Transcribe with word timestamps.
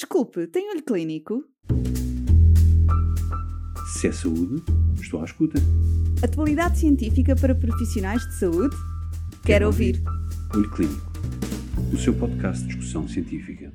Desculpe, 0.00 0.46
tem 0.46 0.70
olho 0.70 0.82
clínico? 0.82 1.44
Se 3.92 4.08
é 4.08 4.12
saúde, 4.12 4.64
estou 4.98 5.20
à 5.20 5.24
escuta. 5.26 5.58
Atualidade 6.24 6.78
científica 6.78 7.36
para 7.36 7.54
profissionais 7.54 8.26
de 8.26 8.38
saúde? 8.38 8.74
Quero, 8.74 9.42
Quero 9.44 9.66
ouvir. 9.66 9.96
ouvir. 9.96 10.56
Olho 10.56 10.70
Clínico, 10.70 11.12
o 11.92 11.98
seu 11.98 12.18
podcast 12.18 12.62
de 12.62 12.68
discussão 12.68 13.06
científica. 13.06 13.74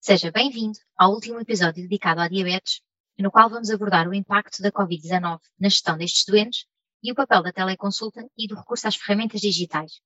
Seja 0.00 0.32
bem-vindo 0.32 0.80
ao 0.96 1.12
último 1.12 1.38
episódio 1.38 1.84
dedicado 1.84 2.20
à 2.20 2.26
diabetes, 2.26 2.80
no 3.16 3.30
qual 3.30 3.48
vamos 3.48 3.70
abordar 3.70 4.08
o 4.08 4.14
impacto 4.14 4.60
da 4.60 4.72
Covid-19 4.72 5.38
na 5.60 5.68
gestão 5.68 5.96
destes 5.96 6.24
doentes 6.26 6.66
e 7.04 7.12
o 7.12 7.14
papel 7.14 7.44
da 7.44 7.52
teleconsulta 7.52 8.28
e 8.36 8.48
do 8.48 8.56
recurso 8.56 8.88
às 8.88 8.96
ferramentas 8.96 9.40
digitais. 9.40 10.00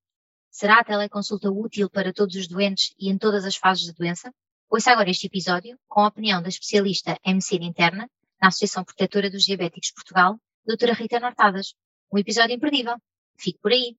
Será 0.51 0.81
a 0.81 0.85
teleconsulta 0.85 1.51
útil 1.51 1.89
para 1.89 2.13
todos 2.13 2.37
os 2.37 2.47
doentes 2.47 2.93
e 2.99 3.11
em 3.11 3.17
todas 3.17 3.47
as 3.47 3.57
fases 3.57 3.87
da 3.87 3.95
doença? 3.95 4.31
Ouça 4.75 4.91
agora 4.91 5.11
este 5.11 5.27
episódio 5.27 5.79
com 5.87 6.01
a 6.01 6.09
opinião 6.09 6.41
da 6.41 6.49
especialista 6.49 7.21
em 7.27 7.35
medicina 7.35 7.67
interna 7.67 8.11
na 8.41 8.49
Associação 8.49 8.83
Protetora 8.83 9.29
dos 9.29 9.45
Diabéticos 9.45 9.91
Portugal, 9.91 10.41
doutora 10.65 10.95
Rita 10.95 11.21
Nortadas. 11.21 11.75
Um 12.11 12.17
episódio 12.17 12.57
imperdível. 12.57 12.97
Fique 13.37 13.59
por 13.59 13.71
aí. 13.71 13.99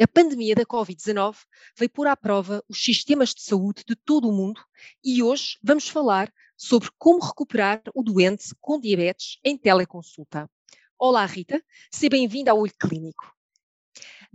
A 0.00 0.08
pandemia 0.08 0.54
da 0.54 0.64
Covid-19 0.64 1.36
veio 1.76 1.90
pôr 1.90 2.06
à 2.06 2.16
prova 2.16 2.64
os 2.70 2.82
sistemas 2.82 3.34
de 3.34 3.42
saúde 3.42 3.84
de 3.86 3.94
todo 3.94 4.30
o 4.30 4.32
mundo 4.32 4.64
e 5.04 5.22
hoje 5.22 5.58
vamos 5.62 5.86
falar 5.86 6.32
sobre 6.56 6.88
como 6.96 7.22
recuperar 7.22 7.82
o 7.94 8.02
doente 8.02 8.54
com 8.58 8.80
diabetes 8.80 9.38
em 9.44 9.58
teleconsulta. 9.58 10.48
Olá, 10.98 11.26
Rita, 11.26 11.62
seja 11.90 12.08
bem-vinda 12.08 12.50
ao 12.50 12.60
Olho 12.60 12.72
Clínico. 12.80 13.35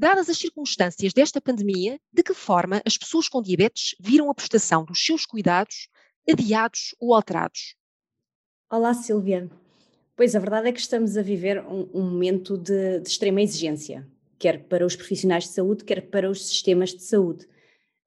Dadas 0.01 0.31
as 0.31 0.37
circunstâncias 0.39 1.13
desta 1.13 1.39
pandemia, 1.39 1.99
de 2.11 2.23
que 2.23 2.33
forma 2.33 2.81
as 2.83 2.97
pessoas 2.97 3.29
com 3.29 3.39
diabetes 3.39 3.93
viram 3.99 4.31
a 4.31 4.33
prestação 4.33 4.83
dos 4.83 5.05
seus 5.05 5.27
cuidados 5.27 5.89
adiados 6.27 6.95
ou 6.99 7.13
alterados? 7.13 7.75
Olá, 8.67 8.95
Silvia. 8.95 9.47
Pois 10.15 10.35
a 10.35 10.39
verdade 10.39 10.69
é 10.69 10.71
que 10.71 10.79
estamos 10.79 11.17
a 11.17 11.21
viver 11.21 11.63
um, 11.63 11.87
um 11.93 12.01
momento 12.01 12.57
de, 12.57 12.99
de, 12.99 13.07
extrema 13.07 13.43
exigência, 13.43 14.07
quer 14.39 14.63
para 14.63 14.83
os 14.87 14.95
profissionais 14.95 15.43
de 15.43 15.51
saúde, 15.51 15.83
quer 15.83 16.09
para 16.09 16.27
os 16.27 16.47
sistemas 16.47 16.89
de 16.89 17.03
saúde, 17.03 17.45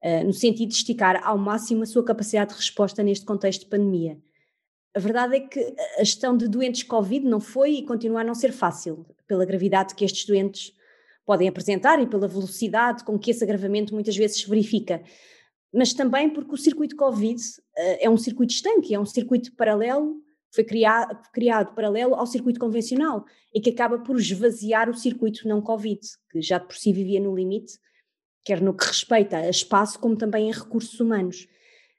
uh, 0.03 0.25
no 0.25 0.33
sentido 0.33 0.71
de 0.71 0.75
esticar 0.75 1.25
ao 1.25 1.39
máximo 1.39 1.85
a 1.85 1.87
sua 1.87 2.05
capacidade 2.05 2.51
de 2.51 2.57
resposta 2.57 3.05
neste 3.05 3.25
contexto 3.25 3.61
de 3.61 3.71
pandemia. 3.71 4.19
A 4.97 4.99
verdade 4.99 5.37
é 5.37 5.41
que 5.43 5.61
a 5.97 6.03
gestão 6.03 6.37
de 6.37 6.49
doentes 6.49 6.83
Covid 6.83 7.25
não 7.25 7.39
foi 7.39 7.75
e 7.75 7.87
continua 7.87 8.23
a 8.23 8.25
não 8.25 8.35
ser 8.35 8.51
fácil, 8.51 9.07
pela 9.29 9.45
gravidade 9.45 9.95
que 9.95 10.05
estes 10.05 10.27
doentes 10.27 10.75
podem 11.25 11.49
apresentar 11.49 12.01
e 12.01 12.07
pela 12.07 12.29
velocidade 12.29 13.05
com 13.05 13.19
que 13.19 13.31
esse 13.31 13.43
agravamento 13.43 13.95
muitas 13.95 14.17
vezes 14.17 14.41
se 14.41 14.49
verifica. 14.49 15.03
Mas 15.73 15.93
também 15.93 16.31
porque 16.31 16.55
o 16.55 16.59
circuito 16.59 16.97
Covid 16.97 17.41
uh, 17.41 17.97
é 18.01 18.09
um 18.09 18.17
circuito 18.17 18.53
estanque, 18.53 18.95
é 18.95 19.01
um 19.01 19.07
circuito 19.07 19.55
paralelo, 19.57 20.17
foi 20.55 20.63
criado, 20.63 21.21
criado 21.33 21.75
paralelo 21.75 22.15
ao 22.15 22.27
circuito 22.27 22.61
convencional 22.61 23.25
e 23.53 23.61
que 23.61 23.71
acaba 23.71 23.99
por 23.99 24.17
esvaziar 24.17 24.89
o 24.89 24.95
circuito 24.95 25.49
não 25.49 25.61
Covid, 25.61 26.01
que 26.31 26.41
já 26.41 26.61
por 26.61 26.77
si 26.77 26.93
vivia 26.93 27.21
no 27.21 27.35
limite, 27.35 27.79
quer 28.45 28.61
no 28.61 28.75
que 28.75 28.87
respeita 28.87 29.39
a 29.39 29.51
espaço, 29.51 29.99
como 29.99 30.17
também 30.17 30.49
em 30.49 30.53
recursos 30.53 31.01
humanos. 31.01 31.49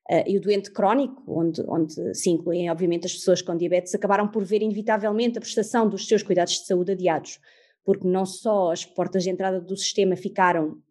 Uh, 0.10 0.24
e 0.28 0.38
o 0.38 0.42
doente 0.42 0.72
crónico, 0.72 1.24
onde, 1.28 1.62
onde 1.68 2.14
se 2.14 2.30
incluem, 2.30 2.70
obviamente, 2.70 3.08
as 3.08 3.14
pessoas 3.14 3.42
com 3.42 3.58
diabetes, 3.58 3.96
acabaram 3.96 4.28
por 4.28 4.46
ver 4.46 4.62
inevitavelmente 4.62 5.40
a 5.40 5.42
prestação 5.42 5.90
dos 5.90 6.08
seus 6.08 6.22
cuidados 6.22 6.54
de 6.54 6.68
saúde 6.68 6.92
adiados 6.92 7.40
porque 7.86 8.08
não 8.08 8.26
só 8.26 8.72
as 8.72 8.84
portas 8.84 9.24
de 9.24 9.30
entrada 9.30 9.62
do 9.62 9.78
sistema 9.78 10.16
ficaram, 10.16 10.82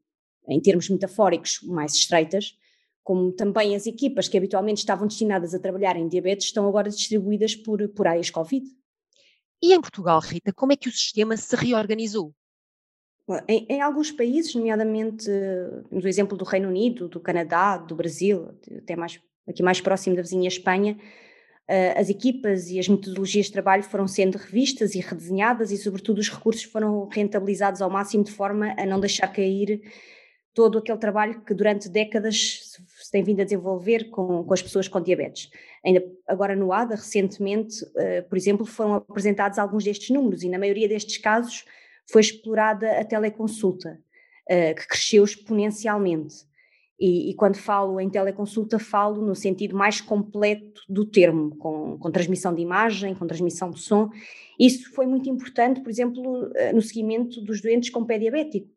em 0.48 0.60
termos 0.60 0.88
metafóricos, 0.88 1.60
mais 1.64 1.92
estreitas, 1.92 2.56
como 3.02 3.32
também 3.32 3.74
as 3.76 3.86
equipas 3.86 4.28
que 4.28 4.38
habitualmente 4.38 4.78
estavam 4.78 5.06
destinadas 5.06 5.54
a 5.54 5.58
trabalhar 5.58 5.96
em 5.96 6.08
diabetes 6.08 6.46
estão 6.46 6.66
agora 6.66 6.88
distribuídas 6.88 7.54
por, 7.54 7.86
por 7.90 8.06
áreas 8.06 8.30
Covid. 8.30 8.64
E 9.60 9.74
em 9.74 9.80
Portugal, 9.80 10.20
Rita, 10.20 10.52
como 10.52 10.72
é 10.72 10.76
que 10.76 10.88
o 10.88 10.92
sistema 10.92 11.36
se 11.36 11.54
reorganizou? 11.56 12.32
Em, 13.48 13.66
em, 13.68 13.80
alguns 13.80 14.12
países, 14.12 14.54
nomeadamente 14.54 15.28
no 15.90 16.06
exemplo 16.06 16.36
do 16.36 16.44
Reino 16.44 16.68
Unido, 16.68 17.08
do 17.08 17.18
Canadá, 17.18 17.78
do 17.78 17.94
Brasil, 17.94 18.50
até 18.76 18.94
mais, 18.94 19.18
aqui 19.48 19.62
mais 19.62 19.80
próximo 19.80 20.14
da 20.14 20.22
vizinha 20.22 20.48
Espanha, 20.48 20.98
as 21.96 22.10
equipas 22.10 22.68
e 22.68 22.78
as 22.78 22.88
metodologias 22.88 23.46
de 23.46 23.52
trabalho 23.52 23.82
foram 23.82 24.06
sendo 24.06 24.36
revistas 24.36 24.94
e 24.94 25.00
redesenhadas 25.00 25.70
e, 25.70 25.78
sobretudo, 25.78 26.18
os 26.18 26.28
recursos 26.28 26.64
foram 26.64 27.08
rentabilizados 27.08 27.80
ao 27.80 27.88
máximo 27.88 28.22
de 28.22 28.30
forma 28.30 28.74
a 28.76 28.84
não 28.84 29.00
deixar 29.00 29.28
cair 29.28 29.80
todo 30.54 30.78
aquele 30.78 30.98
trabalho 30.98 31.40
que 31.40 31.52
durante 31.52 31.88
décadas 31.88 32.60
se 32.62 33.10
tem 33.10 33.24
vindo 33.24 33.40
a 33.40 33.44
desenvolver 33.44 34.08
com, 34.10 34.44
com 34.44 34.54
as 34.54 34.62
pessoas 34.62 34.86
com 34.86 35.00
diabetes. 35.00 35.50
Ainda 35.84 36.02
agora 36.28 36.54
no 36.54 36.72
ADA, 36.72 36.94
recentemente, 36.94 37.84
uh, 37.84 38.22
por 38.28 38.38
exemplo, 38.38 38.64
foram 38.64 38.94
apresentados 38.94 39.58
alguns 39.58 39.82
destes 39.82 40.10
números 40.10 40.44
e 40.44 40.48
na 40.48 40.58
maioria 40.58 40.88
destes 40.88 41.18
casos 41.18 41.64
foi 42.08 42.20
explorada 42.20 43.00
a 43.00 43.04
teleconsulta, 43.04 43.98
uh, 44.48 44.74
que 44.76 44.86
cresceu 44.86 45.24
exponencialmente. 45.24 46.46
E, 46.98 47.30
e, 47.30 47.34
quando 47.34 47.56
falo 47.56 48.00
em 48.00 48.08
teleconsulta, 48.08 48.78
falo 48.78 49.20
no 49.20 49.34
sentido 49.34 49.76
mais 49.76 50.00
completo 50.00 50.80
do 50.88 51.04
termo, 51.04 51.56
com, 51.56 51.98
com, 51.98 52.10
transmissão 52.10 52.54
de 52.54 52.62
imagem, 52.62 53.14
com 53.14 53.26
transmissão 53.26 53.70
de 53.70 53.80
som. 53.80 54.10
Isso 54.60 54.94
foi 54.94 55.04
muito 55.04 55.28
importante, 55.28 55.80
por 55.80 55.90
exemplo, 55.90 56.50
eh, 56.54 56.72
no 56.72 56.80
seguimento 56.80 57.40
dos 57.40 57.60
doentes 57.60 57.90
com 57.90 58.04
pé 58.04 58.16
diabético, 58.16 58.68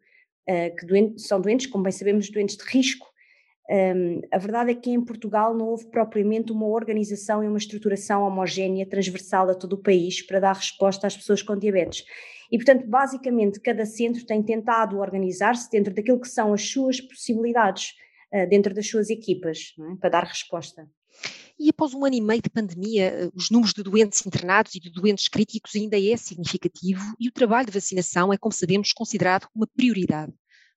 eh, 0.48 0.72
que 0.72 1.20
são 1.20 1.40
doentes, 1.40 1.68
como 1.68 1.84
bem 1.84 1.92
sabemos, 1.92 2.30
doentes 2.32 2.58
de 2.58 2.64
risco. 2.64 3.06
Um, 3.70 4.22
a 4.32 4.38
verdade 4.38 4.72
é 4.72 4.76
que 4.76 4.90
em 4.90 5.04
Portugal 5.04 5.54
não 5.54 5.68
houve 5.68 5.88
propriamente 5.92 6.54
uma 6.54 6.68
organização 6.68 7.44
e 7.44 7.48
uma 7.48 7.58
estruturação 7.58 8.24
homogénea, 8.24 8.88
transversal 8.88 9.50
a 9.50 9.54
todo 9.54 9.74
o 9.74 9.84
país, 9.84 10.22
para 10.22 10.40
dar 10.40 10.56
resposta 10.56 11.06
às 11.06 11.18
pessoas 11.18 11.42
com 11.42 11.58
diabetes. 11.58 12.06
E, 12.50 12.58
portanto, 12.58 12.88
basicamente, 12.88 13.60
cada 13.60 13.86
centro 13.86 14.26
tem 14.26 14.42
tentado 14.42 15.00
organizar-se 15.00 15.70
dentro 15.70 15.94
daquilo 15.94 16.20
que 16.20 16.30
são 16.30 16.54
as 16.54 16.62
suas 16.62 17.02
possibilidades 17.02 17.94
dentro 18.50 18.74
das 18.74 18.88
suas 18.88 19.10
equipas, 19.10 19.74
é? 19.80 19.96
para 19.96 20.10
dar 20.10 20.24
resposta. 20.24 20.88
E 21.60 21.70
após 21.70 21.94
um 21.94 22.06
ano 22.06 22.16
e 22.16 22.22
meio 22.22 22.42
de 22.42 22.50
pandemia, 22.50 23.06
eh, 23.06 23.30
os 23.34 23.50
números 23.50 23.74
de 23.74 23.82
doentes 23.82 24.24
internados 24.26 24.76
e 24.76 24.80
de 24.80 24.92
doentes 24.92 25.28
críticos 25.28 25.76
ainda 25.76 25.98
é 26.00 26.16
significativo 26.16 27.02
e 27.20 27.28
o 27.28 27.32
trabalho 27.32 27.66
de 27.66 27.74
vacinação 27.74 28.32
é, 28.32 28.38
como 28.38 28.54
sabemos, 28.54 28.94
considerado 28.94 29.48
uma 29.56 29.66
prioridade. 29.66 30.32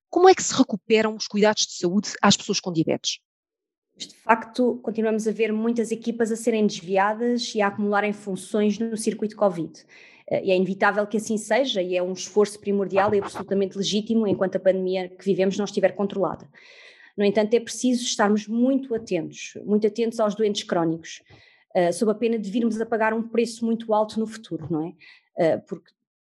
Como 0.09 0.29
é 0.29 0.35
que 0.35 0.43
se 0.43 0.55
recuperam 0.55 1.15
os 1.15 1.29
cuidados 1.29 1.67
de 1.67 1.75
saúde 1.75 2.13
às 2.23 2.37
pessoas 2.37 2.61
com 2.61 2.73
diabetes? 2.73 3.21
De 3.95 4.15
facto, 4.25 4.81
continuamos 4.83 5.29
a 5.29 5.33
ver 5.33 5.53
muitas 5.53 5.93
equipas 5.93 6.33
a 6.33 6.37
serem 6.37 6.67
desviadas 6.67 7.55
e 7.55 7.61
a 7.61 7.67
acumularem 7.67 8.15
funções 8.15 8.79
no 8.79 8.97
circuito 8.97 9.37
Covid. 9.37 9.85
Eh, 10.29 10.47
e 10.47 10.51
é 10.51 10.57
inevitável 10.57 11.07
que 11.07 11.19
assim 11.19 11.37
seja, 11.37 11.83
e 11.83 11.95
é 11.95 12.03
um 12.03 12.15
esforço 12.15 12.59
primordial 12.59 13.15
e 13.15 13.19
absolutamente 13.19 13.77
legítimo 13.77 14.27
enquanto 14.27 14.57
a 14.57 14.61
pandemia 14.61 15.11
que 15.11 15.27
vivemos 15.27 15.59
não 15.59 15.67
estiver 15.67 15.95
controlada. 15.95 16.49
No 17.17 17.25
entanto, 17.25 17.55
é 17.55 17.61
preciso 17.61 18.03
estarmos 18.03 18.47
muito 18.47 18.95
atentos, 18.95 19.55
muito 19.65 19.87
atentos 19.87 20.21
aos 20.21 20.35
doentes 20.35 20.63
crónicos, 20.63 21.23
uh, 21.77 21.93
sob 21.93 22.11
a 22.11 22.15
pena 22.15 22.39
de 22.39 22.51
virmos 22.51 22.81
a 22.81 22.87
pagar 22.87 23.13
um 23.13 23.23
preço 23.23 23.65
muito 23.65 23.93
alto 23.93 24.19
no 24.19 24.27
futuro, 24.27 24.67
não 24.71 24.87
é? 24.87 25.57
Uh, 25.57 25.61
por, 25.67 25.83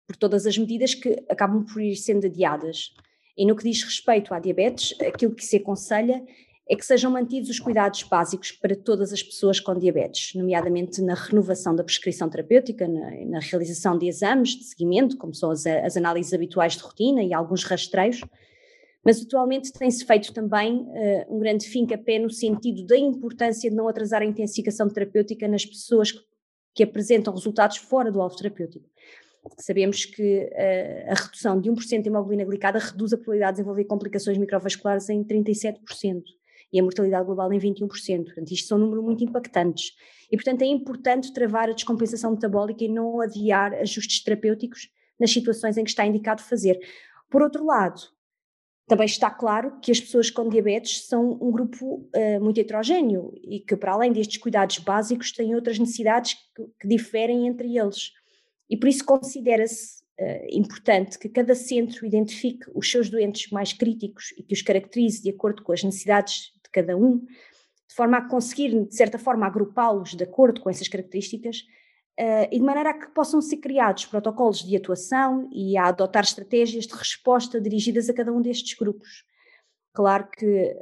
por 0.07 0.15
todas 0.15 0.45
as 0.45 0.57
medidas 0.57 0.95
que 0.95 1.23
acabam 1.29 1.63
por 1.63 1.81
ir 1.81 1.95
sendo 1.95 2.25
adiadas. 2.25 2.93
E 3.37 3.45
no 3.45 3.55
que 3.55 3.63
diz 3.63 3.83
respeito 3.83 4.33
à 4.33 4.39
diabetes, 4.39 4.93
aquilo 4.99 5.33
que 5.33 5.45
se 5.45 5.57
aconselha 5.57 6.23
é 6.69 6.75
que 6.75 6.85
sejam 6.85 7.09
mantidos 7.09 7.49
os 7.49 7.59
cuidados 7.59 8.03
básicos 8.03 8.51
para 8.51 8.75
todas 8.75 9.11
as 9.11 9.23
pessoas 9.23 9.59
com 9.59 9.77
diabetes, 9.77 10.35
nomeadamente 10.35 11.01
na 11.01 11.15
renovação 11.15 11.75
da 11.75 11.83
prescrição 11.83 12.29
terapêutica, 12.29 12.87
na, 12.87 13.09
na 13.25 13.39
realização 13.39 13.97
de 13.97 14.07
exames 14.07 14.49
de 14.49 14.65
seguimento, 14.65 15.17
como 15.17 15.33
são 15.33 15.49
as, 15.49 15.65
as 15.65 15.97
análises 15.97 16.31
habituais 16.31 16.73
de 16.73 16.83
rotina 16.83 17.23
e 17.23 17.33
alguns 17.33 17.63
rastreios, 17.63 18.21
mas 19.03 19.21
atualmente 19.21 19.71
tem-se 19.71 20.05
feito 20.05 20.33
também 20.33 20.81
uh, 20.81 21.35
um 21.35 21.39
grande 21.39 21.65
pé 22.05 22.19
no 22.19 22.29
sentido 22.29 22.85
da 22.85 22.97
importância 22.97 23.69
de 23.69 23.75
não 23.75 23.87
atrasar 23.87 24.21
a 24.21 24.25
intensificação 24.25 24.89
terapêutica 24.89 25.47
nas 25.47 25.65
pessoas 25.65 26.11
que, 26.11 26.19
que 26.75 26.83
apresentam 26.83 27.33
resultados 27.33 27.77
fora 27.77 28.11
do 28.11 28.21
alvo 28.21 28.35
terapêutico. 28.35 28.89
Sabemos 29.57 30.05
que 30.05 30.49
uh, 30.51 31.11
a 31.11 31.13
redução 31.15 31.59
de 31.59 31.69
1% 31.69 32.01
de 32.01 32.09
hemoglobina 32.09 32.43
glicada 32.43 32.77
reduz 32.77 33.13
a 33.13 33.17
probabilidade 33.17 33.53
de 33.53 33.55
desenvolver 33.57 33.85
complicações 33.85 34.37
microvasculares 34.37 35.09
em 35.09 35.23
37% 35.23 36.23
e 36.71 36.79
a 36.79 36.83
mortalidade 36.83 37.25
global 37.25 37.51
em 37.53 37.59
21%. 37.59 38.25
Portanto, 38.25 38.51
isto 38.51 38.67
são 38.67 38.77
números 38.77 39.03
muito 39.03 39.23
impactantes. 39.23 39.93
E, 40.31 40.35
portanto, 40.35 40.61
é 40.61 40.65
importante 40.65 41.33
travar 41.33 41.69
a 41.69 41.73
descompensação 41.73 42.31
metabólica 42.31 42.83
e 42.83 42.89
não 42.89 43.19
adiar 43.21 43.73
ajustes 43.75 44.23
terapêuticos 44.23 44.89
nas 45.19 45.31
situações 45.31 45.77
em 45.77 45.83
que 45.83 45.89
está 45.89 46.05
indicado 46.05 46.41
fazer. 46.41 46.79
Por 47.29 47.41
outro 47.41 47.65
lado, 47.65 48.01
também 48.89 49.05
está 49.05 49.29
claro 49.29 49.79
que 49.79 49.91
as 49.91 49.99
pessoas 49.99 50.31
com 50.31 50.49
diabetes 50.49 51.05
são 51.05 51.37
um 51.39 51.51
grupo 51.51 52.09
uh, 52.15 52.43
muito 52.43 52.59
heterogéneo 52.59 53.31
e 53.35 53.59
que, 53.59 53.77
para 53.77 53.91
além 53.91 54.11
destes 54.11 54.37
cuidados 54.37 54.79
básicos, 54.79 55.31
têm 55.31 55.53
outras 55.53 55.77
necessidades 55.77 56.33
que, 56.33 56.63
que 56.81 56.87
diferem 56.87 57.47
entre 57.47 57.77
eles. 57.77 58.11
E 58.67 58.75
por 58.75 58.89
isso 58.89 59.05
considera-se 59.05 60.01
uh, 60.19 60.47
importante 60.49 61.19
que 61.19 61.29
cada 61.29 61.53
centro 61.53 62.03
identifique 62.03 62.65
os 62.73 62.89
seus 62.89 63.09
doentes 63.11 63.51
mais 63.51 63.71
críticos 63.71 64.33
e 64.35 64.41
que 64.41 64.55
os 64.55 64.63
caracterize 64.63 65.21
de 65.21 65.29
acordo 65.29 65.63
com 65.63 65.71
as 65.71 65.83
necessidades 65.83 66.51
de 66.63 66.69
cada 66.71 66.97
um, 66.97 67.19
de 67.19 67.95
forma 67.95 68.17
a 68.17 68.27
conseguir, 68.27 68.85
de 68.85 68.95
certa 68.95 69.19
forma, 69.19 69.45
agrupá-los 69.45 70.15
de 70.15 70.23
acordo 70.23 70.61
com 70.61 70.69
essas 70.69 70.87
características 70.87 71.63
uh, 72.19 72.47
e 72.51 72.59
de 72.59 72.63
maneira 72.63 72.89
a 72.89 72.93
que 72.93 73.07
possam 73.07 73.41
ser 73.41 73.57
criados 73.57 74.05
protocolos 74.05 74.59
de 74.59 74.75
atuação 74.75 75.49
e 75.51 75.77
a 75.77 75.87
adotar 75.87 76.23
estratégias 76.23 76.85
de 76.85 76.93
resposta 76.93 77.61
dirigidas 77.61 78.09
a 78.09 78.13
cada 78.13 78.33
um 78.33 78.41
destes 78.41 78.77
grupos. 78.77 79.23
Claro 79.93 80.29
que 80.29 80.75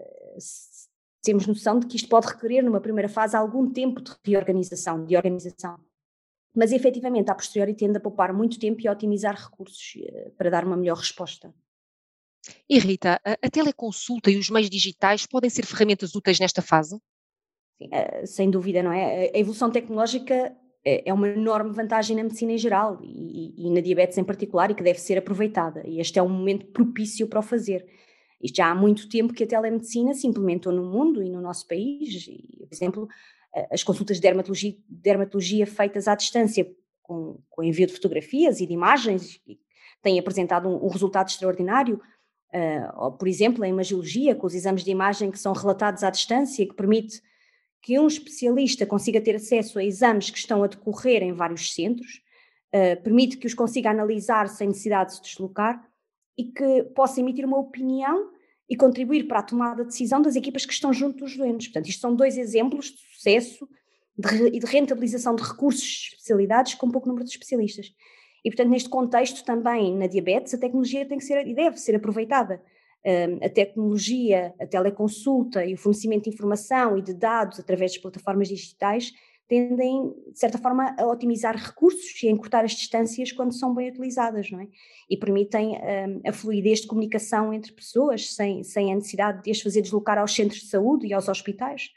temos 1.24 1.46
noção 1.46 1.80
de 1.80 1.88
que 1.88 1.96
isto 1.96 2.10
pode 2.10 2.28
requerer, 2.28 2.64
numa 2.64 2.82
primeira 2.82 3.10
fase, 3.10 3.36
algum 3.36 3.72
tempo 3.72 4.02
de 4.02 4.12
reorganização, 4.26 5.06
de 5.06 5.16
organização. 5.16 5.78
Mas 6.56 6.72
efetivamente, 6.72 7.30
a 7.30 7.36
posteriori, 7.36 7.76
tende 7.76 7.98
a 7.98 8.02
poupar 8.02 8.34
muito 8.34 8.60
tempo 8.60 8.82
e 8.82 8.88
a 8.88 8.92
otimizar 8.92 9.36
recursos 9.36 9.96
uh, 9.96 10.32
para 10.32 10.50
dar 10.50 10.66
uma 10.66 10.76
melhor 10.76 10.98
resposta. 10.98 11.54
E 12.70 12.80
Rita, 12.80 13.20
a, 13.24 13.34
a 13.34 13.50
teleconsulta 13.50 14.32
e 14.32 14.38
os 14.38 14.50
meios 14.50 14.70
digitais 14.70 15.26
podem 15.26 15.50
ser 15.50 15.66
ferramentas 15.66 16.16
úteis 16.16 16.40
nesta 16.40 16.62
fase? 16.62 16.96
Uh, 17.82 18.26
sem 18.26 18.50
dúvida, 18.50 18.82
não 18.82 18.92
é? 18.92 19.30
A 19.36 19.38
evolução 19.38 19.70
tecnológica 19.70 20.56
é, 20.88 21.10
é 21.10 21.14
uma 21.14 21.28
enorme 21.28 21.74
vantagem 21.74 22.16
na 22.16 22.24
medicina 22.24 22.54
em 22.54 22.58
geral 22.58 22.98
e, 23.04 23.54
e, 23.58 23.70
na 23.70 23.82
diabetes 23.82 24.18
em 24.18 24.24
particular 24.24 24.72
e 24.72 24.74
que 24.74 24.82
deve 24.82 25.00
ser 25.02 25.18
aproveitada. 25.18 25.86
E 25.86 26.00
este 26.00 26.18
é 26.18 26.24
um 26.24 26.30
momento 26.30 26.66
propício 26.68 27.28
para 27.28 27.40
o 27.40 27.44
fazer. 27.44 27.86
Isto 28.42 28.56
já 28.56 28.72
há 28.72 28.76
muito 28.76 29.10
tempo 29.10 29.34
que 29.34 29.44
a 29.44 29.48
telemedicina 29.48 30.14
se 30.14 30.26
implementou 30.26 30.72
no 30.72 30.86
mundo 30.86 31.22
e 31.22 31.30
no 31.30 31.42
nosso 31.42 31.68
país. 31.68 32.26
E, 32.28 32.66
por 32.66 32.74
exemplo, 32.74 33.08
as 33.70 33.84
consultas 33.84 34.16
de 34.16 34.22
dermatologia, 34.22 34.78
dermatologia 34.88 35.68
feitas 35.68 36.08
à 36.08 36.16
distância, 36.16 36.66
com, 37.04 37.38
com, 37.50 37.64
envio 37.64 37.88
de 37.88 37.94
fotografias 37.94 38.62
e 38.62 38.66
de 38.66 38.74
imagens, 38.74 39.42
têm 40.02 40.18
apresentado 40.18 40.70
um, 40.70 40.86
um 40.86 40.88
resultado 40.88 41.28
extraordinário. 41.28 42.00
Uh, 42.54 43.04
ou, 43.04 43.12
por 43.12 43.28
exemplo, 43.28 43.62
a 43.62 43.68
imagiologia, 43.68 44.34
com 44.36 44.48
os 44.48 44.54
exames 44.54 44.86
de 44.86 44.92
imagem 44.92 45.32
que 45.32 45.40
são 45.40 45.52
relatados 45.52 46.02
à 46.02 46.10
distância, 46.10 46.66
que 46.66 46.76
permite 46.76 47.22
que 47.88 47.98
um 47.98 48.06
especialista 48.06 48.86
consiga 48.86 49.22
ter 49.22 49.38
acesso 49.38 49.80
a 49.80 49.84
exames 49.84 50.30
que 50.30 50.38
estão 50.38 50.62
a 50.62 50.68
decorrer 50.68 51.24
em 51.24 51.32
vários 51.32 51.74
centros, 51.74 52.22
uh, 52.76 53.02
permite 53.02 53.38
que 53.38 53.48
os 53.48 53.54
consiga 53.54 53.90
analisar 53.90 54.50
sem 54.50 54.68
necessidade 54.68 55.12
de 55.12 55.16
se 55.16 55.22
deslocar 55.22 55.82
e 56.38 56.44
que 56.52 56.84
possa 56.94 57.22
emitir 57.22 57.46
uma 57.46 57.58
opinião 57.58 58.30
e 58.70 58.76
contribuir 58.76 59.26
para 59.26 59.40
a 59.40 59.44
tomada 59.44 59.84
de 59.84 59.88
decisão 59.88 60.22
das 60.22 60.36
equipas 60.36 60.66
que 60.66 60.74
estão 60.74 60.92
junto 60.92 61.20
dos 61.20 61.38
doentes. 61.38 61.68
Portanto, 61.68 61.88
isto 61.88 62.02
são 62.02 62.14
dois 62.14 62.38
exemplos 62.38 62.88
de 62.88 63.00
sucesso 63.14 63.66
e 64.52 64.60
de, 64.60 64.66
rentabilização 64.66 65.34
de 65.34 65.44
recursos 65.44 65.82
de 65.82 66.10
especialidades 66.10 66.74
com 66.74 66.92
pouco 66.92 67.08
número 67.08 67.24
de 67.24 67.32
especialistas. 67.32 67.94
E, 68.44 68.50
portanto, 68.50 68.70
neste 68.70 68.90
contexto 68.90 69.46
também 69.46 69.96
na 69.96 70.08
diabetes, 70.08 70.54
a 70.54 70.58
tecnologia 70.58 71.06
tem 71.06 71.20
que 71.20 71.24
ser 71.24 71.48
e 71.48 71.56
deve 71.56 71.78
ser 71.78 71.96
aproveitada 71.96 72.62
a 73.42 73.50
tecnologia, 73.50 74.54
a 74.60 74.66
teleconsulta 74.66 75.64
e 75.64 75.74
o 75.74 75.78
fornecimento 75.78 76.26
de 76.26 76.32
informação 76.32 76.98
e 76.98 77.02
de 77.02 77.14
dados 77.14 77.58
através 77.58 77.94
das 77.94 78.02
plataformas 78.02 78.50
digitais 78.50 79.14
tendem, 79.48 80.14
de 80.32 80.38
certa 80.38 80.58
forma, 80.58 80.94
a 80.98 81.08
otimizar 81.08 81.56
recursos 81.56 82.22
e 82.22 82.28
a 82.28 82.32
encurtar 82.32 82.66
as 82.66 82.72
distâncias 82.72 83.32
quando 83.32 83.54
são 83.54 83.74
bem 83.74 83.90
utilizadas, 83.90 84.52
não 84.52 84.60
é? 84.60 84.68
E 85.10 85.16
permitem 85.16 85.78
um, 85.78 86.30
a 86.30 86.34
fluidez 86.34 86.82
de 86.82 86.88
comunicação 86.88 87.54
entre 87.54 87.72
pessoas 87.72 88.34
sem, 88.34 88.64
sem 88.64 88.92
a 88.92 88.96
necessidade 88.96 89.44
de 89.44 89.52
as 89.52 89.62
fazer 89.62 89.82
deslocar 89.82 90.18
aos 90.18 90.34
centros 90.34 90.62
de 90.62 90.68
saúde 90.68 91.08
e 91.08 91.14
aos 91.14 91.30
hospitais, 91.30 91.92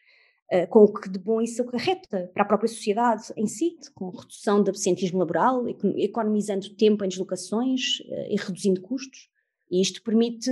uh, 0.52 0.68
com 0.68 0.84
o 0.84 0.92
que 0.92 1.08
de 1.08 1.18
bom 1.18 1.40
isso 1.40 1.62
acarreta 1.62 2.30
para 2.32 2.44
a 2.44 2.46
própria 2.46 2.68
sociedade 2.68 3.32
em 3.36 3.48
si, 3.48 3.76
com 3.94 4.10
redução 4.10 4.62
do 4.62 4.70
absentismo 4.70 5.18
laboral, 5.18 5.64
economizando 5.96 6.70
tempo 6.76 7.04
em 7.04 7.08
deslocações 7.08 7.98
uh, 8.00 8.26
e 8.30 8.36
reduzindo 8.36 8.80
custos. 8.80 9.28
E 9.68 9.82
isto 9.82 10.02
permite 10.04 10.50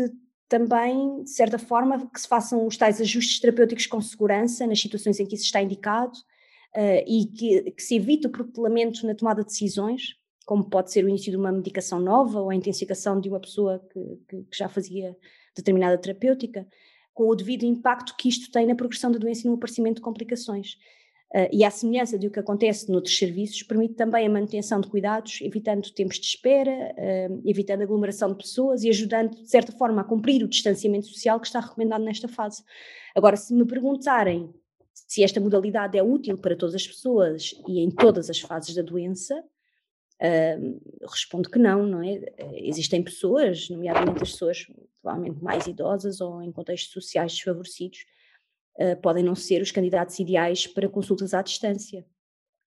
também, 0.49 1.23
de 1.23 1.31
certa 1.31 1.59
forma, 1.59 2.09
que 2.09 2.21
se 2.21 2.27
façam 2.27 2.67
os 2.67 2.77
tais 2.77 3.01
ajustes 3.01 3.39
terapêuticos 3.39 3.87
com 3.87 4.01
segurança 4.01 4.67
nas 4.67 4.81
situações 4.81 5.21
em 5.21 5.27
que 5.27 5.35
isso 5.35 5.45
está 5.45 5.63
indicado 5.63 6.17
uh, 6.75 7.05
e 7.07 7.27
que, 7.27 7.71
que, 7.73 7.83
se 7.83 7.97
evite 7.97 8.27
o 8.27 8.31
protelamento 8.31 9.07
na 9.07 9.15
tomada 9.15 9.43
de 9.43 9.49
decisões, 9.49 10.17
como 10.47 10.65
pode 10.65 10.91
ser 10.91 11.05
o 11.05 11.09
início 11.09 11.31
de 11.31 11.37
uma 11.37 11.53
medicação 11.53 12.01
nova 12.01 12.41
ou 12.41 12.49
a 12.49 12.55
intensificação 12.55 13.21
de 13.21 13.29
uma 13.29 13.39
pessoa 13.39 13.87
que, 13.93 14.01
que, 14.29 14.45
que 14.45 14.57
já 14.57 14.69
fazia 14.69 15.15
determinada 15.55 15.99
terapêutica, 15.99 16.67
com 17.13 17.29
o 17.29 17.35
devido 17.35 17.65
impacto 17.65 18.17
que 18.17 18.29
isto 18.29 18.51
tem 18.51 18.67
na 18.67 18.75
progressão 18.75 19.11
da 19.11 19.19
doença 19.19 19.43
e 19.43 19.51
no 19.51 19.57
aparecimento 19.57 19.97
de 19.97 20.03
complicações. 20.03 20.79
Uh, 21.35 21.47
e 21.53 21.63
à 21.63 21.71
semelhança 21.71 22.17
do 22.17 22.31
que 22.31 22.39
acontece 22.39 22.91
noutros 22.91 23.19
serviços, 23.19 23.63
permite 23.63 23.93
também 23.95 24.27
a 24.27 24.31
manutenção 24.31 24.81
de 24.81 24.89
cuidados, 24.89 25.41
evitando 25.43 25.91
tempos 25.93 26.19
de 26.19 26.27
espera, 26.27 26.71
uh, 26.71 27.43
evitando 27.45 27.83
aglomeração 27.83 28.31
de 28.31 28.37
pessoas 28.37 28.83
e 28.83 28.89
ajudando, 28.89 29.35
de 29.35 29.49
certa 29.49 29.71
forma, 29.73 30.01
a 30.01 30.05
cumprir 30.05 30.43
o 30.43 30.49
distanciamento 30.49 31.07
social 31.07 31.39
que 31.39 31.47
está 31.47 31.61
recomendado 31.61 32.03
nesta 32.03 32.29
fase. 32.29 32.63
Agora, 33.15 33.37
se 33.37 33.53
me 33.53 33.67
perguntarem 33.67 34.55
se 34.95 35.23
esta 35.23 35.39
modalidade 35.39 35.99
é 35.99 36.03
útil 36.03 36.39
para 36.39 36.57
todas 36.57 36.75
as 36.75 36.87
pessoas 36.87 37.55
e 37.69 37.81
em 37.81 37.91
todas 37.91 38.31
as 38.31 38.41
fases 38.41 38.75
da 38.75 38.83
doença, 38.83 39.39
uh, 40.23 41.07
respondo 41.07 41.51
que 41.51 41.59
não, 41.59 41.87
não 41.87 42.03
é? 42.03 42.21
Existem 42.55 43.03
pessoas, 43.03 43.69
nomeadamente 43.69 44.23
as 44.23 44.33
pessoas 44.33 44.67
provavelmente 45.03 45.43
mais 45.45 45.67
idosas 45.67 46.23
ou 46.23 46.43
em 46.43 46.51
contextos 46.51 46.91
sociais 46.91 47.33
desfavorecidos, 47.33 48.07
uh, 48.79 49.01
podem 49.01 49.25
não 49.25 49.35
ser 49.35 49.61
os 49.61 49.71
candidatos 49.71 50.19
ideais 50.19 50.67
para 50.67 50.89
consultas 50.89 51.35
à 51.35 51.43
distância. 51.43 52.07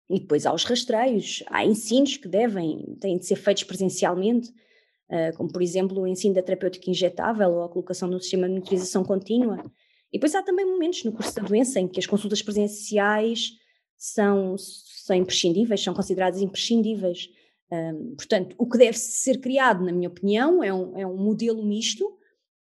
E 0.10 0.20
depois 0.20 0.46
há 0.46 0.54
os 0.54 0.64
rastreios, 0.66 1.44
há 1.48 1.66
ensinos 1.66 2.18
que 2.18 2.28
devem, 2.28 2.98
têm 3.00 3.18
de 3.18 3.26
ser 3.26 3.36
feitos 3.36 3.64
presencialmente, 3.64 4.50
uh, 4.50 5.36
como 5.38 5.52
por 5.52 5.62
exemplo 5.62 6.02
o 6.02 6.08
ensino 6.08 6.36
da 6.36 6.44
terapêutica 6.44 6.92
injetável 6.92 7.52
ou 7.52 7.64
a 7.64 7.70
colocação 7.70 8.08
no 8.10 8.20
sistema 8.20 8.48
de 8.48 8.54
monitorização 8.54 9.04
contínua. 9.04 9.64
E 10.12 10.18
depois 10.18 10.36
há 10.36 10.44
também 10.44 10.66
momentos 10.66 11.04
no 11.04 11.12
curso 11.12 11.34
da 11.36 11.42
doença 11.42 11.80
em 11.80 11.88
que 11.88 12.00
as 12.00 12.06
consultas 12.06 12.42
presenciais 12.42 13.54
são, 13.98 14.56
são 14.58 15.16
imprescindíveis, 15.16 15.82
são 15.82 15.94
consideradas 15.94 16.42
imprescindíveis. 16.42 17.30
Um, 17.72 18.16
portanto, 18.16 18.56
o 18.60 18.68
que 18.68 18.78
deve 18.78 18.98
ser 18.98 19.40
criado, 19.40 19.84
na 19.84 19.92
minha 19.92 20.10
opinião, 20.10 20.64
é 20.64 20.72
um, 20.72 20.98
é 20.98 21.08
um 21.08 21.18
modelo 21.18 21.66
misto, 21.66 22.06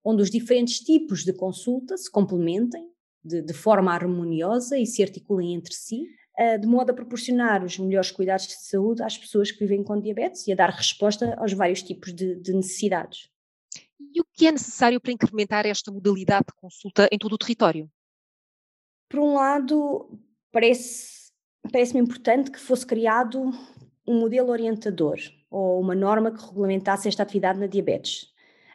onde 0.03 0.23
os 0.23 0.31
diferentes 0.31 0.79
tipos 0.81 1.25
de 1.25 1.33
consulta 1.35 1.97
se 1.99 2.11
complementem 2.11 2.92
de, 3.25 3.43
de 3.43 3.53
forma 3.53 3.93
harmoniosa 3.93 4.79
e 4.79 4.87
se 4.87 5.03
articulem 5.03 5.55
entre 5.55 5.75
si, 5.75 6.07
uh, 6.39 6.59
de 6.59 6.67
modo 6.67 6.91
a 6.91 6.95
proporcionar 6.95 7.65
os 7.65 7.79
melhores 7.79 8.11
cuidados 8.11 8.47
de 8.47 8.55
saúde 8.55 9.03
às 9.03 9.17
pessoas 9.17 9.51
que 9.51 9.61
vivem 9.61 9.83
com 9.85 10.01
diabetes 10.01 10.47
e 10.47 10.53
a 10.53 10.57
dar 10.57 10.71
resposta 10.71 11.35
aos 11.39 11.53
vários 11.53 11.83
tipos 11.83 12.13
de, 12.13 12.37
de 12.37 12.53
necessidades. 12.53 13.31
E 14.15 14.21
o 14.21 14.25
que 14.33 14.47
é 14.47 14.53
necessário 14.53 15.01
para 15.01 15.13
incrementar 15.13 15.67
esta 15.67 15.91
modalidade 15.91 16.47
de 16.49 16.61
consulta 16.61 17.09
em 17.11 17.19
todo 17.19 17.35
o 17.35 17.39
território? 17.39 17.91
Por 19.09 19.21
um 19.21 19.35
lado, 19.35 20.19
parece, 20.51 21.31
parece-me 21.71 22.01
importante 22.01 22.51
que 22.51 22.59
fosse 22.59 22.85
criado 22.85 23.51
um 24.07 24.19
modelo 24.19 24.51
orientador 24.51 25.19
ou 25.51 25.81
uma 25.81 25.95
norma 25.95 26.33
que 26.33 26.45
regulamentasse 26.45 27.09
esta 27.09 27.23
atividade 27.23 27.59
na 27.59 27.67
diabetes. 27.67 28.32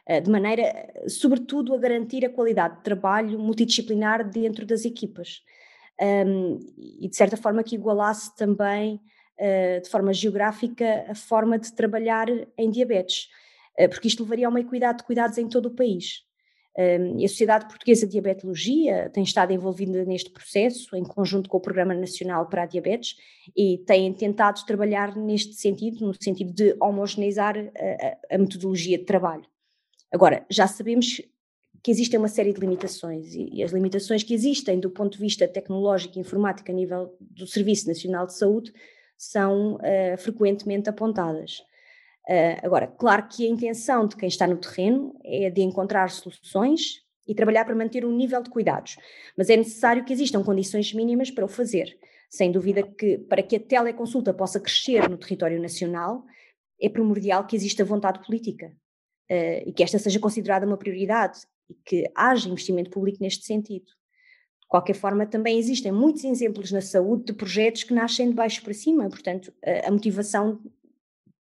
Eh, 0.08 0.22
de 0.22 0.30
maneira, 0.30 0.90
sobretudo, 1.06 1.74
a 1.74 1.78
garantir 1.78 2.24
a 2.24 2.30
qualidade 2.30 2.76
de 2.76 2.82
trabalho 2.82 3.38
multidisciplinar 3.38 4.28
dentro 4.28 4.64
das 4.64 4.86
equipas. 4.86 5.42
Um, 6.00 6.60
e, 6.78 7.08
de 7.08 7.16
certa 7.16 7.36
forma, 7.36 7.62
que 7.62 7.74
igualasse 7.74 8.34
também, 8.36 9.00
uh, 9.38 9.82
de 9.82 9.90
forma 9.90 10.12
geográfica, 10.14 11.04
a 11.08 11.14
forma 11.14 11.58
de 11.58 11.72
trabalhar 11.72 12.28
em 12.56 12.70
diabetes, 12.70 13.28
uh, 13.78 13.88
porque 13.88 14.08
isto 14.08 14.22
levaria 14.22 14.46
a 14.46 14.50
uma 14.50 14.60
equidade 14.60 14.98
de 14.98 15.04
cuidados 15.04 15.36
em 15.36 15.48
todo 15.48 15.66
o 15.66 15.74
país. 15.74 16.22
Um, 16.78 17.18
e 17.18 17.24
a 17.24 17.28
Sociedade 17.28 17.66
Portuguesa 17.66 18.06
de 18.06 18.12
Diabetologia 18.12 19.10
tem 19.12 19.24
estado 19.24 19.52
envolvida 19.52 20.04
neste 20.04 20.30
processo, 20.30 20.94
em 20.96 21.02
conjunto 21.02 21.50
com 21.50 21.56
o 21.56 21.60
Programa 21.60 21.92
Nacional 21.92 22.46
para 22.46 22.62
a 22.62 22.66
Diabetes, 22.66 23.16
e 23.56 23.78
tem 23.78 24.10
tentado 24.14 24.64
trabalhar 24.64 25.16
neste 25.16 25.54
sentido, 25.54 26.06
no 26.06 26.14
sentido 26.14 26.52
de 26.52 26.76
homogeneizar 26.80 27.56
a, 27.58 28.34
a 28.36 28.38
metodologia 28.38 28.96
de 28.96 29.04
trabalho. 29.04 29.44
Agora, 30.12 30.46
já 30.50 30.66
sabemos 30.66 31.20
que 31.82 31.90
existem 31.90 32.18
uma 32.18 32.28
série 32.28 32.52
de 32.52 32.60
limitações 32.60 33.34
e, 33.34 33.62
as 33.62 33.72
limitações 33.72 34.22
que 34.22 34.34
existem 34.34 34.80
do 34.80 34.90
ponto 34.90 35.12
de 35.12 35.18
vista 35.18 35.46
tecnológico 35.46 36.18
e 36.18 36.20
informático 36.20 36.70
a 36.70 36.74
nível 36.74 37.16
do 37.20 37.46
Serviço 37.46 37.86
Nacional 37.86 38.26
de 38.26 38.34
Saúde 38.34 38.72
são 39.16 39.76
uh, 39.76 40.18
frequentemente 40.18 40.88
apontadas. 40.88 41.58
Uh, 42.28 42.58
agora, 42.62 42.86
claro 42.86 43.28
que 43.28 43.46
a 43.46 43.50
intenção 43.50 44.06
de 44.06 44.16
quem 44.16 44.28
está 44.28 44.46
no 44.46 44.56
terreno 44.56 45.18
é 45.24 45.50
de 45.50 45.60
encontrar 45.62 46.10
soluções 46.10 47.02
e 47.26 47.34
trabalhar 47.34 47.64
para 47.64 47.74
manter 47.74 48.04
um 48.04 48.14
nível 48.14 48.42
de 48.42 48.50
cuidados, 48.50 48.96
mas 49.36 49.50
é 49.50 49.56
necessário 49.56 50.04
que 50.04 50.12
existam 50.12 50.42
condições 50.42 50.92
mínimas 50.94 51.30
para 51.30 51.44
o 51.44 51.48
fazer. 51.48 51.98
Sem 52.30 52.50
dúvida 52.50 52.82
que 52.82 53.18
para 53.18 53.42
que 53.42 53.56
a 53.56 53.60
teleconsulta 53.60 54.32
possa 54.32 54.60
crescer 54.60 55.08
no 55.08 55.16
território 55.16 55.60
nacional, 55.60 56.24
é 56.80 56.88
primordial 56.88 57.46
que 57.46 57.56
exista 57.56 57.84
vontade 57.84 58.24
política 58.24 58.72
uh, 59.30 59.68
e 59.68 59.72
que 59.72 59.82
esta 59.82 59.98
seja 59.98 60.18
considerada 60.18 60.66
uma 60.66 60.76
prioridade 60.76 61.40
e 61.68 61.74
que 61.84 62.10
haja 62.14 62.48
investimento 62.48 62.90
público 62.90 63.18
neste 63.20 63.44
sentido. 63.44 63.86
De 63.86 64.66
qualquer 64.68 64.94
forma, 64.94 65.26
também 65.26 65.58
existem 65.58 65.90
muitos 65.92 66.24
exemplos 66.24 66.70
na 66.70 66.80
saúde 66.80 67.24
de 67.24 67.32
projetos 67.32 67.84
que 67.84 67.94
nascem 67.94 68.28
de 68.28 68.34
baixo 68.34 68.62
para 68.62 68.74
cima, 68.74 69.08
portanto, 69.08 69.52
a, 69.86 69.90
motivação 69.90 70.60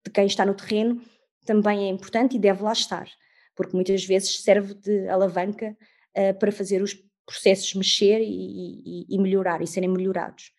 de 0.05 0.11
quem 0.11 0.25
está 0.25 0.45
no 0.45 0.53
terreno 0.53 1.01
também 1.45 1.85
é 1.85 1.89
importante 1.89 2.35
e 2.35 2.39
deve 2.39 2.63
lá 2.63 2.73
estar, 2.73 3.07
porque 3.55 3.75
muitas 3.75 4.03
vezes 4.05 4.41
serve 4.41 4.73
de 4.73 5.07
alavanca 5.07 5.75
uh, 6.17 6.37
para 6.37 6.51
fazer 6.51 6.81
os 6.81 6.93
processos 7.25 7.73
mexer 7.73 8.19
e, 8.19 8.25
e, 8.25 9.15
e 9.15 9.17
melhorar 9.17 9.61
e 9.61 9.67
serem 9.67 9.89
melhorados. 9.89 10.51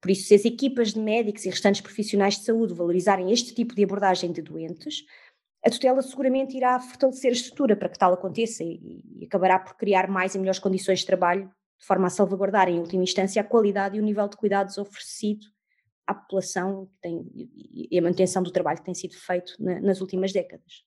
Por 0.00 0.10
isso, 0.10 0.28
se 0.28 0.34
as 0.34 0.44
equipas 0.44 0.92
de 0.92 1.00
médicos 1.00 1.44
e 1.44 1.50
restantes 1.50 1.80
profissionais 1.80 2.38
de 2.38 2.44
saúde 2.44 2.74
valorizarem 2.74 3.32
este 3.32 3.54
tipo 3.54 3.74
de 3.74 3.82
abordagem 3.82 4.30
de 4.30 4.42
doentes, 4.42 5.04
a 5.66 5.70
tutela 5.70 6.00
seguramente 6.00 6.56
irá 6.56 6.78
fortalecer 6.78 7.30
a 7.30 7.34
estrutura 7.34 7.76
para 7.76 7.88
que 7.88 7.98
tal 7.98 8.14
aconteça 8.14 8.62
e, 8.62 9.02
e 9.18 9.24
acabará 9.24 9.58
por 9.58 9.76
criar 9.76 10.08
mais 10.08 10.34
e 10.34 10.38
melhores 10.38 10.60
condições 10.60 11.00
de 11.00 11.06
trabalho, 11.06 11.50
de 11.76 11.84
forma 11.84 12.06
a 12.06 12.10
salvaguardar, 12.10 12.68
em 12.68 12.78
última 12.78 13.02
instância, 13.02 13.42
a 13.42 13.44
qualidade 13.44 13.96
e 13.96 14.00
o 14.00 14.02
nível 14.02 14.28
de 14.28 14.36
cuidados 14.36 14.78
oferecido 14.78 15.48
à 16.06 16.14
população 16.14 16.88
tem, 17.00 17.28
e 17.34 17.98
a 17.98 18.02
manutenção 18.02 18.44
do 18.44 18.52
trabalho 18.52 18.78
que 18.78 18.84
tem 18.84 18.94
sido 18.94 19.16
feito 19.16 19.54
na, 19.58 19.80
nas 19.80 20.00
últimas 20.00 20.32
décadas. 20.32 20.84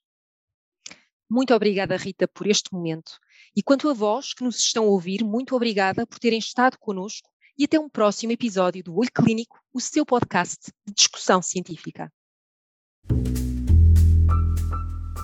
Muito 1.30 1.54
obrigada, 1.54 1.98
Rita, 1.98 2.26
por 2.28 2.48
este 2.48 2.74
momento. 2.74 3.20
E 3.54 3.62
quanto 3.62 3.90
a 3.90 3.94
vós 3.94 4.34
que 4.34 4.46
nos 4.46 4.60
estão 4.60 4.86
a 4.86 4.88
ouvir, 4.88 5.26
muito 5.26 5.56
obrigada 5.56 6.08
por 6.08 6.20
terem 6.20 6.40
estado 6.40 6.80
conosco 6.80 7.30
e 7.58 7.66
até 7.66 7.78
um 7.78 7.90
próximo 7.90 8.32
episódio 8.32 8.82
do 8.82 8.96
Olho 8.96 9.12
Clínico, 9.14 9.60
o 9.74 9.82
seu 9.82 10.06
podcast 10.06 10.72
de 10.88 10.94
discussão 10.94 11.42
científica. 11.42 12.10